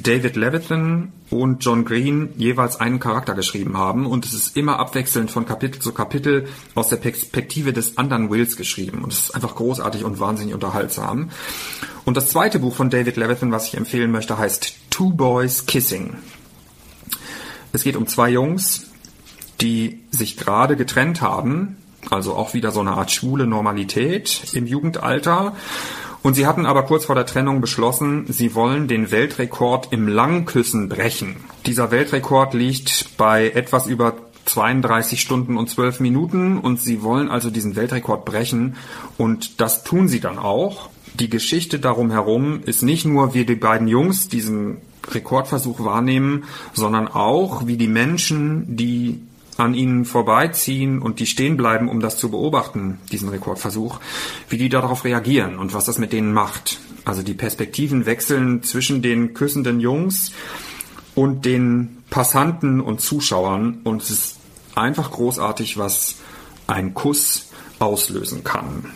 [0.03, 5.31] David Levithan und John Green jeweils einen Charakter geschrieben haben und es ist immer abwechselnd
[5.31, 9.55] von Kapitel zu Kapitel aus der Perspektive des anderen Wills geschrieben und es ist einfach
[9.55, 11.31] großartig und wahnsinnig unterhaltsam.
[12.05, 16.17] Und das zweite Buch von David Levithan, was ich empfehlen möchte, heißt Two Boys Kissing.
[17.73, 18.87] Es geht um zwei Jungs,
[19.61, 21.77] die sich gerade getrennt haben,
[22.11, 25.55] also auch wieder so eine Art schwule Normalität im Jugendalter
[26.23, 30.89] und sie hatten aber kurz vor der Trennung beschlossen, sie wollen den Weltrekord im Langküssen
[30.89, 31.37] brechen.
[31.67, 34.15] Dieser Weltrekord liegt bei etwas über
[34.47, 38.77] 32 Stunden und 12 Minuten und sie wollen also diesen Weltrekord brechen
[39.17, 40.89] und das tun sie dann auch.
[41.15, 44.79] Die Geschichte darum herum ist nicht nur, wie die beiden Jungs diesen
[45.11, 49.21] Rekordversuch wahrnehmen, sondern auch, wie die Menschen, die
[49.59, 54.01] an ihnen vorbeiziehen und die stehen bleiben, um das zu beobachten, diesen Rekordversuch,
[54.49, 56.79] wie die darauf reagieren und was das mit denen macht.
[57.05, 60.33] Also die Perspektiven wechseln zwischen den küssenden Jungs
[61.17, 64.37] und den Passanten und Zuschauern und es ist
[64.77, 66.17] einfach großartig, was
[66.69, 68.93] ein Kuss auslösen kann.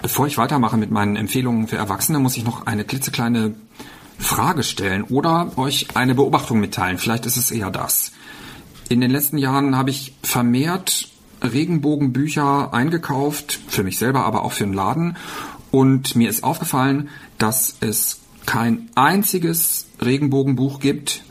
[0.00, 3.54] Bevor ich weitermache mit meinen Empfehlungen für Erwachsene, muss ich noch eine klitzekleine
[4.18, 6.96] Frage stellen oder euch eine Beobachtung mitteilen.
[6.96, 8.12] Vielleicht ist es eher das.
[8.90, 11.08] In den letzten Jahren habe ich vermehrt
[11.42, 15.16] Regenbogenbücher eingekauft, für mich selber, aber auch für den Laden.
[15.70, 21.22] Und mir ist aufgefallen, dass es kein einziges Regenbogenbuch gibt,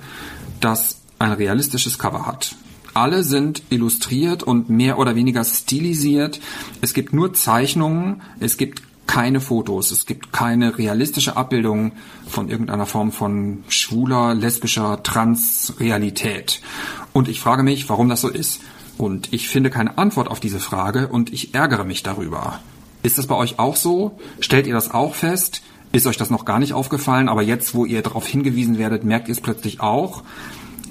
[0.61, 2.55] das ein realistisches Cover hat.
[2.93, 6.39] Alle sind illustriert und mehr oder weniger stilisiert.
[6.79, 11.93] Es gibt nur Zeichnungen, es gibt keine Fotos, es gibt keine realistische Abbildung
[12.27, 16.61] von irgendeiner Form von schwuler, lesbischer Transrealität.
[17.11, 18.61] Und ich frage mich, warum das so ist.
[18.99, 22.59] Und ich finde keine Antwort auf diese Frage und ich ärgere mich darüber.
[23.01, 24.19] Ist das bei euch auch so?
[24.41, 25.63] Stellt ihr das auch fest?
[25.91, 29.27] Ist euch das noch gar nicht aufgefallen, aber jetzt, wo ihr darauf hingewiesen werdet, merkt
[29.27, 30.21] ihr es plötzlich auch?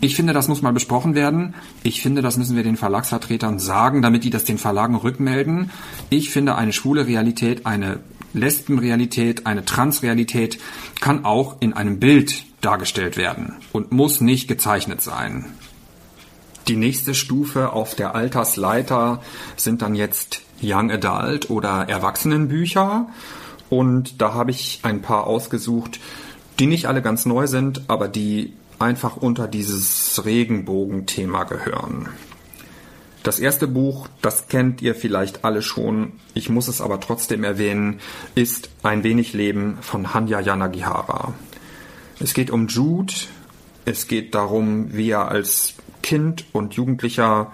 [0.00, 1.54] Ich finde, das muss mal besprochen werden.
[1.82, 5.70] Ich finde, das müssen wir den Verlagsvertretern sagen, damit die das den Verlagen rückmelden.
[6.08, 7.98] Ich finde, eine schwule Realität, eine
[8.32, 10.58] Lesbenrealität, eine Transrealität
[11.00, 15.46] kann auch in einem Bild dargestellt werden und muss nicht gezeichnet sein.
[16.68, 19.22] Die nächste Stufe auf der Altersleiter
[19.56, 23.06] sind dann jetzt Young Adult oder Erwachsenenbücher.
[23.70, 25.98] Und da habe ich ein paar ausgesucht,
[26.58, 32.08] die nicht alle ganz neu sind, aber die einfach unter dieses Regenbogenthema gehören.
[33.22, 38.00] Das erste Buch, das kennt ihr vielleicht alle schon, ich muss es aber trotzdem erwähnen,
[38.34, 41.34] ist Ein wenig Leben von Hanya Yanagihara.
[42.20, 43.12] Es geht um Jude,
[43.84, 47.52] es geht darum, wie er als Kind und Jugendlicher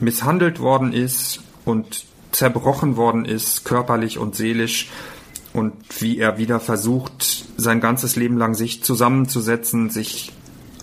[0.00, 4.90] misshandelt worden ist und zerbrochen worden ist, körperlich und seelisch,
[5.52, 10.32] und wie er wieder versucht, sein ganzes Leben lang sich zusammenzusetzen, sich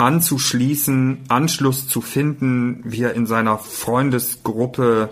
[0.04, 5.10] anzuschließen, Anschluss zu finden, wie er in seiner Freundesgruppe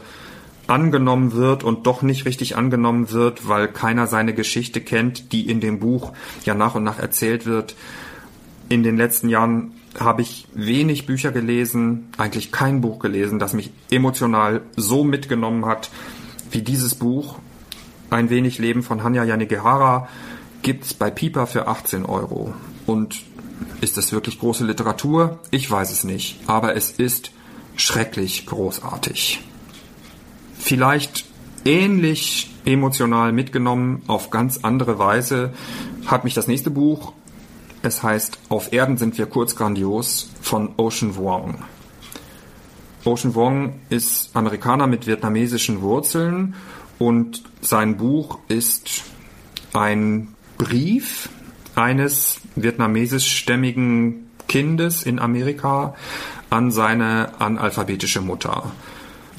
[0.68, 5.62] angenommen wird und doch nicht richtig angenommen wird, weil keiner seine Geschichte kennt, die in
[5.62, 6.12] dem Buch
[6.44, 7.76] ja nach und nach erzählt wird.
[8.68, 13.72] In den letzten Jahren habe ich wenig Bücher gelesen, eigentlich kein Buch gelesen, das mich
[13.92, 15.90] emotional so mitgenommen hat
[16.52, 17.40] wie dieses Buch.
[18.10, 20.10] Ein wenig Leben von Hanya Yanagihara
[20.64, 22.54] gibt's bei Piper für 18 Euro.
[22.86, 23.24] Und
[23.82, 25.40] ist es wirklich große Literatur?
[25.50, 27.32] Ich weiß es nicht, aber es ist
[27.76, 29.42] schrecklich großartig.
[30.58, 31.26] Vielleicht
[31.66, 35.54] ähnlich emotional mitgenommen auf ganz andere Weise
[36.06, 37.14] hat mich das nächste Buch,
[37.84, 41.64] es heißt Auf Erden sind wir kurz grandios von Ocean Vuong.
[43.04, 46.54] Ocean Vuong ist Amerikaner mit vietnamesischen Wurzeln
[47.00, 49.04] und sein Buch ist
[49.74, 51.30] ein Brief
[51.74, 55.96] eines vietnamesischstämmigen Kindes in Amerika
[56.50, 58.72] an seine analphabetische Mutter.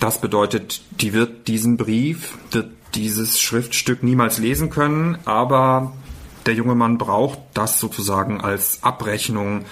[0.00, 5.92] Das bedeutet, die wird diesen Brief, wird dieses Schriftstück niemals lesen können, aber
[6.46, 9.64] der junge Mann braucht das sozusagen als Abrechnung,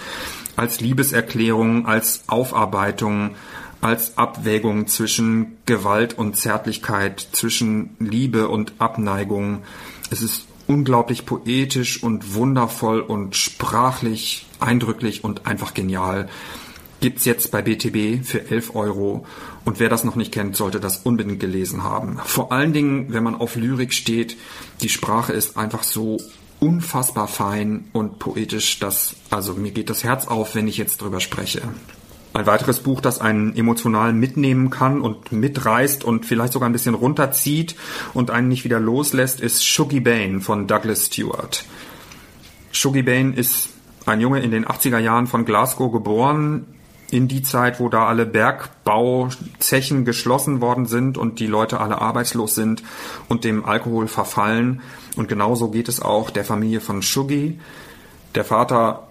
[0.57, 3.35] als Liebeserklärung, als Aufarbeitung,
[3.81, 9.63] als Abwägung zwischen Gewalt und Zärtlichkeit, zwischen Liebe und Abneigung.
[10.11, 16.29] Es ist unglaublich poetisch und wundervoll und sprachlich eindrücklich und einfach genial.
[17.01, 19.27] Gibt's jetzt bei BTB für 11 Euro.
[19.65, 22.21] Und wer das noch nicht kennt, sollte das unbedingt gelesen haben.
[22.25, 24.37] Vor allen Dingen, wenn man auf Lyrik steht,
[24.81, 26.19] die Sprache ist einfach so
[26.61, 31.19] unfassbar fein und poetisch, dass, also mir geht das Herz auf, wenn ich jetzt drüber
[31.19, 31.63] spreche.
[32.33, 36.95] Ein weiteres Buch, das einen emotional mitnehmen kann und mitreißt und vielleicht sogar ein bisschen
[36.95, 37.75] runterzieht
[38.15, 41.65] und einen nicht wieder loslässt, ist Shuggy Bane von Douglas Stewart.
[42.71, 43.71] Shuggy Bane ist
[44.07, 46.67] ein Junge in den 80er Jahren von Glasgow geboren,
[47.11, 52.55] in die Zeit, wo da alle Bergbauzechen geschlossen worden sind und die Leute alle arbeitslos
[52.55, 52.85] sind
[53.29, 54.83] und dem Alkohol verfallen.
[55.17, 57.59] Und genauso geht es auch der Familie von Shuggy.
[58.37, 59.09] Der Vater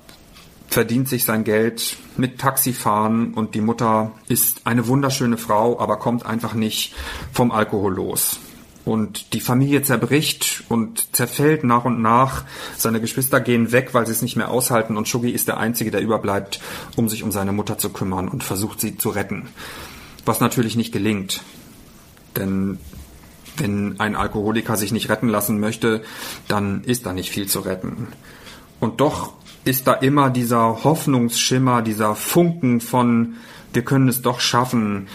[0.69, 6.25] verdient sich sein Geld mit Taxifahren und die Mutter ist eine wunderschöne Frau, aber kommt
[6.25, 6.93] einfach nicht
[7.33, 8.39] vom Alkohol los.
[8.85, 12.45] Und die Familie zerbricht und zerfällt nach und nach.
[12.77, 15.91] Seine Geschwister gehen weg, weil sie es nicht mehr aushalten und Shuggy ist der Einzige,
[15.91, 16.59] der überbleibt,
[16.95, 19.49] um sich um seine Mutter zu kümmern und versucht sie zu retten.
[20.25, 21.41] Was natürlich nicht gelingt.
[22.35, 22.79] Denn
[23.57, 26.03] wenn ein Alkoholiker sich nicht retten lassen möchte,
[26.47, 28.07] dann ist da nicht viel zu retten.
[28.79, 29.33] Und doch
[29.65, 33.35] ist da immer dieser Hoffnungsschimmer, dieser Funken von
[33.73, 35.07] wir können es doch schaffen,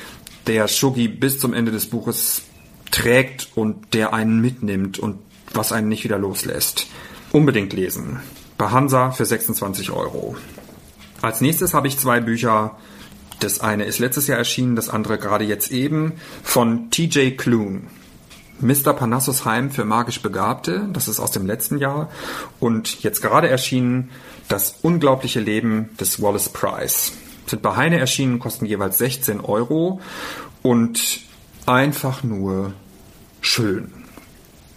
[0.47, 2.43] der Shuggi bis zum Ende des Buches
[2.91, 5.19] trägt und der einen mitnimmt und
[5.53, 6.87] was einen nicht wieder loslässt.
[7.33, 8.21] Unbedingt lesen.
[8.57, 10.37] Bei Hansa für 26 Euro.
[11.21, 12.77] Als nächstes habe ich zwei Bücher.
[13.41, 17.83] Das eine ist letztes Jahr erschienen, das andere gerade jetzt eben von TJ Klune.
[18.61, 18.93] Mr.
[18.93, 22.11] Parnassus Heim für magisch Begabte, das ist aus dem letzten Jahr
[22.61, 24.11] und jetzt gerade erschienen
[24.49, 27.13] Das unglaubliche Leben des Wallace Price.
[27.47, 30.01] Sind bei Heine erschienen, kosten jeweils 16 Euro
[30.63, 31.21] und
[31.67, 32.73] einfach nur
[33.41, 33.93] schön.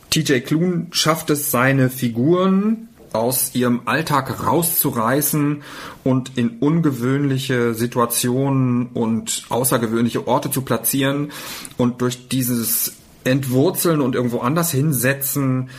[0.09, 5.63] TJ Klune schafft es, seine Figuren aus ihrem Alltag rauszureißen
[6.03, 11.31] und in ungewöhnliche Situationen und außergewöhnliche Orte zu platzieren
[11.77, 12.93] und durch dieses
[13.27, 15.69] Entwurzeln und irgendwo anders hinsetzen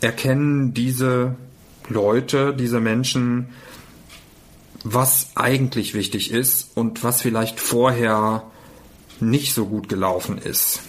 [0.00, 1.36] erkennen diese
[1.88, 3.48] Leute, diese Menschen,
[4.84, 8.44] was eigentlich wichtig ist und was vielleicht vorher
[9.20, 10.82] nicht so gut gelaufen ist.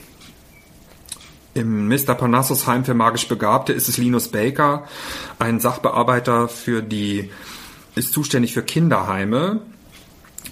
[1.53, 2.13] Im Mr.
[2.13, 4.87] Parnassus Heim für magisch Begabte ist es Linus Baker,
[5.39, 7.31] ein Sachbearbeiter für die,
[7.95, 9.61] ist zuständig für Kinderheime,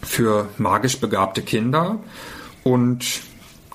[0.02, 2.00] für magisch begabte Kinder
[2.64, 3.22] und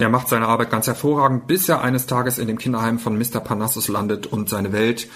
[0.00, 3.40] er macht seine Arbeit ganz hervorragend, bis er eines Tages in dem Kinderheim von Mr.
[3.40, 5.08] Parnassus landet und seine Welt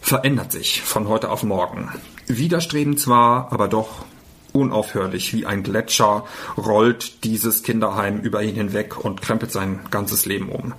[0.00, 1.90] verändert sich von heute auf morgen.
[2.26, 4.04] Widerstrebend zwar, aber doch
[4.52, 6.24] unaufhörlich wie ein Gletscher
[6.56, 10.74] rollt dieses Kinderheim über ihn hinweg und krempelt sein ganzes Leben um.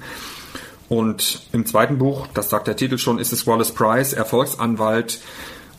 [0.90, 5.20] Und im zweiten Buch, das sagt der Titel schon, ist es Wallace Price, Erfolgsanwalt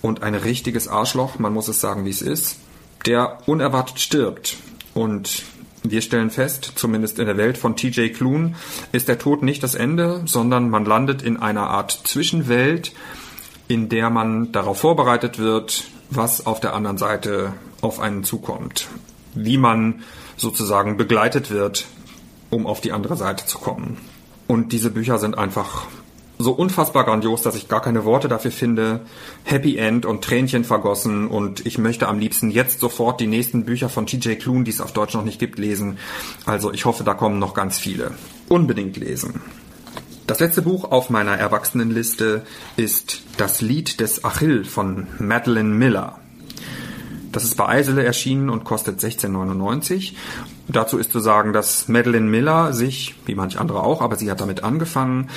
[0.03, 2.59] und ein richtiges Arschloch, man muss es sagen, wie es ist,
[3.07, 4.57] der unerwartet stirbt.
[4.95, 5.43] Und
[5.83, 8.55] wir stellen fest, zumindest in der Welt von TJ Klune,
[8.93, 12.93] ist der Tod nicht das Ende, sondern man landet in einer Art Zwischenwelt,
[13.69, 18.89] in der man darauf vorbereitet wird, was auf der anderen Seite auf einen zukommt.
[19.35, 20.03] Wie man
[20.37, 21.87] sozusagen begleitet wird,
[22.51, 23.99] um auf die andere Seite zu kommen.
[24.47, 25.87] Und diese Bücher sind einfach
[26.39, 29.01] so unfassbar grandios, dass ich gar keine Worte dafür finde.
[29.45, 33.89] Happy End und Tränchen vergossen und ich möchte am liebsten jetzt sofort die nächsten Bücher
[33.89, 35.99] von TJ Klune, die es auf Deutsch noch nicht gibt, lesen.
[36.47, 38.13] Also ich hoffe, da kommen noch ganz viele.
[38.49, 39.41] Unbedingt lesen.
[40.27, 42.43] Das letzte Buch auf meiner Erwachsenenliste
[42.77, 46.19] ist Das Lied des Achill von Madeleine Miller.
[47.33, 50.15] Das ist bei Eisele erschienen und kostet 16,99.
[50.69, 54.41] Dazu ist zu sagen, dass Madeleine Miller sich, wie manch andere auch, aber sie hat
[54.41, 55.29] damit angefangen,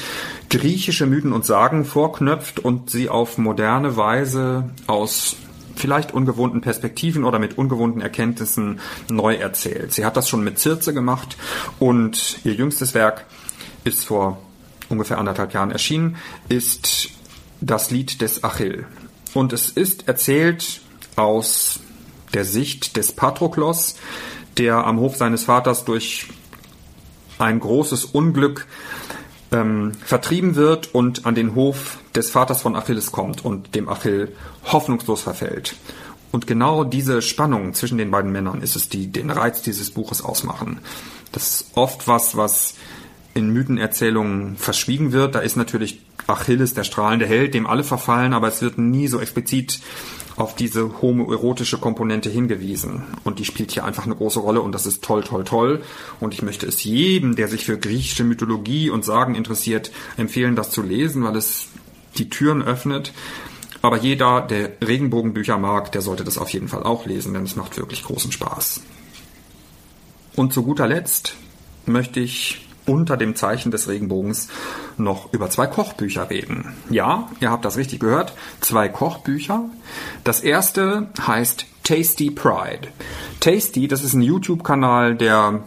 [0.49, 5.35] griechische Mythen und Sagen vorknöpft und sie auf moderne Weise aus
[5.75, 9.93] vielleicht ungewohnten Perspektiven oder mit ungewohnten Erkenntnissen neu erzählt.
[9.93, 11.37] Sie hat das schon mit Circe gemacht
[11.79, 13.25] und ihr jüngstes Werk
[13.83, 14.37] ist vor
[14.89, 16.17] ungefähr anderthalb Jahren erschienen,
[16.49, 17.09] ist
[17.61, 18.85] das Lied des Achill.
[19.33, 20.81] Und es ist erzählt
[21.21, 21.79] aus
[22.33, 23.95] der Sicht des Patroklos,
[24.57, 26.27] der am Hof seines Vaters durch
[27.37, 28.67] ein großes Unglück
[29.51, 34.35] ähm, vertrieben wird und an den Hof des Vaters von Achilles kommt und dem Achill
[34.65, 35.75] hoffnungslos verfällt.
[36.31, 40.21] Und genau diese Spannung zwischen den beiden Männern ist es, die den Reiz dieses Buches
[40.21, 40.79] ausmachen.
[41.33, 42.75] Das ist oft was, was
[43.33, 45.35] in Mythenerzählungen verschwiegen wird.
[45.35, 49.19] Da ist natürlich Achilles der strahlende Held, dem alle verfallen, aber es wird nie so
[49.19, 49.81] explizit
[50.35, 53.03] auf diese homoerotische Komponente hingewiesen.
[53.23, 55.83] Und die spielt hier einfach eine große Rolle und das ist toll, toll, toll.
[56.19, 60.71] Und ich möchte es jedem, der sich für griechische Mythologie und Sagen interessiert, empfehlen, das
[60.71, 61.67] zu lesen, weil es
[62.17, 63.13] die Türen öffnet.
[63.81, 67.55] Aber jeder, der Regenbogenbücher mag, der sollte das auf jeden Fall auch lesen, denn es
[67.55, 68.81] macht wirklich großen Spaß.
[70.35, 71.35] Und zu guter Letzt
[71.85, 74.49] möchte ich unter dem Zeichen des Regenbogens
[74.97, 76.73] noch über zwei Kochbücher reden.
[76.89, 78.33] Ja, ihr habt das richtig gehört.
[78.59, 79.65] Zwei Kochbücher.
[80.23, 82.87] Das erste heißt Tasty Pride.
[83.39, 85.63] Tasty, das ist ein YouTube-Kanal, der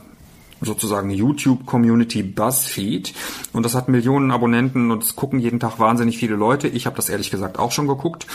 [0.64, 3.12] sozusagen YouTube-Community BuzzFeed.
[3.52, 6.68] Und das hat Millionen Abonnenten und es gucken jeden Tag wahnsinnig viele Leute.
[6.68, 8.26] Ich habe das ehrlich gesagt auch schon geguckt.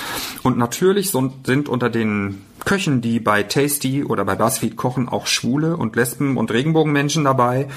[0.43, 5.77] Und natürlich sind unter den Köchen, die bei Tasty oder bei BuzzFeed kochen, auch Schwule
[5.77, 7.67] und Lesben und Regenbogenmenschen dabei.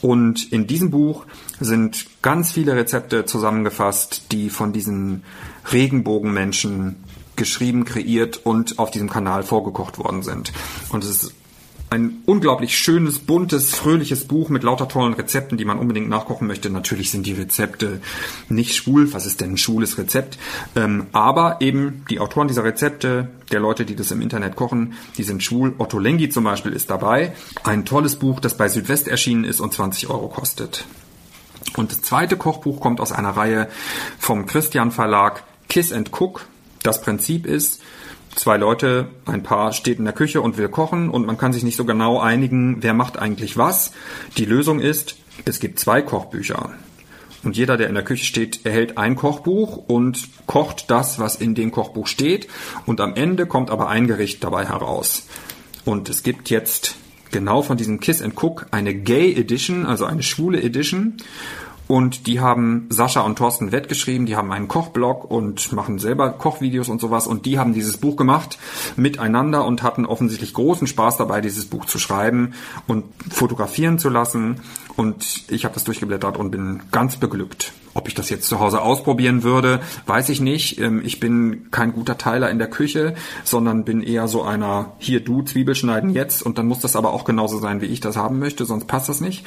[0.00, 1.26] Und in diesem Buch
[1.60, 5.24] sind ganz viele Rezepte zusammengefasst, die von diesen
[5.72, 6.96] Regenbogenmenschen
[7.36, 10.52] geschrieben, kreiert und auf diesem Kanal vorgekocht worden sind.
[10.90, 11.34] Und es ist
[11.90, 16.68] ein unglaublich schönes, buntes, fröhliches Buch mit lauter tollen Rezepten, die man unbedingt nachkochen möchte.
[16.70, 18.00] Natürlich sind die Rezepte
[18.48, 19.12] nicht schwul.
[19.14, 20.38] Was ist denn ein schwules Rezept?
[20.76, 25.22] Ähm, aber eben die Autoren dieser Rezepte, der Leute, die das im Internet kochen, die
[25.22, 25.74] sind schwul.
[25.78, 27.32] Otto Lengi zum Beispiel ist dabei.
[27.64, 30.84] Ein tolles Buch, das bei Südwest erschienen ist und 20 Euro kostet.
[31.76, 33.68] Und das zweite Kochbuch kommt aus einer Reihe
[34.18, 36.46] vom Christian Verlag Kiss and Cook.
[36.82, 37.82] Das Prinzip ist,
[38.34, 41.62] zwei Leute, ein Paar steht in der Küche und will kochen und man kann sich
[41.62, 43.92] nicht so genau einigen, wer macht eigentlich was.
[44.36, 46.70] Die Lösung ist, es gibt zwei Kochbücher.
[47.44, 51.54] Und jeder, der in der Küche steht, erhält ein Kochbuch und kocht das, was in
[51.54, 52.48] dem Kochbuch steht.
[52.84, 55.26] Und am Ende kommt aber ein Gericht dabei heraus.
[55.84, 56.96] Und es gibt jetzt
[57.30, 61.18] genau von diesem Kiss and Cook eine Gay Edition, also eine schwule Edition.
[61.88, 66.30] Und die haben Sascha und Thorsten Wett geschrieben, die haben einen Kochblog und machen selber
[66.30, 67.26] Kochvideos und sowas.
[67.26, 68.58] Und die haben dieses Buch gemacht
[68.96, 72.52] miteinander und hatten offensichtlich großen Spaß dabei, dieses Buch zu schreiben
[72.86, 74.60] und fotografieren zu lassen.
[74.96, 77.72] Und ich habe das durchgeblättert und bin ganz beglückt.
[77.94, 80.78] Ob ich das jetzt zu Hause ausprobieren würde, weiß ich nicht.
[80.78, 83.14] Ähm, ich bin kein guter Teiler in der Küche,
[83.44, 86.42] sondern bin eher so einer, hier du, Zwiebel schneiden jetzt.
[86.42, 89.08] Und dann muss das aber auch genauso sein, wie ich das haben möchte, sonst passt
[89.08, 89.44] das nicht.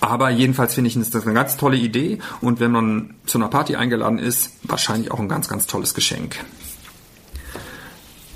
[0.00, 3.76] Aber jedenfalls finde ich, das eine ganz tolle Idee und wenn man zu einer Party
[3.76, 6.36] eingeladen ist, wahrscheinlich auch ein ganz, ganz tolles Geschenk.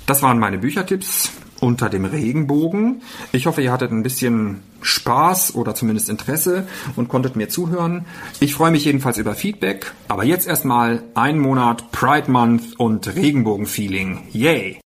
[0.05, 1.31] Das waren meine Büchertipps
[1.61, 3.01] unter dem Regenbogen.
[3.31, 8.05] Ich hoffe, ihr hattet ein bisschen Spaß oder zumindest Interesse und konntet mir zuhören.
[8.39, 9.93] Ich freue mich jedenfalls über Feedback.
[10.07, 14.23] Aber jetzt erstmal ein Monat Pride Month und Regenbogenfeeling.
[14.31, 14.81] Yay!